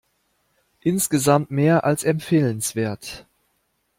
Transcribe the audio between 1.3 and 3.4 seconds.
mehr als empfehlenswert.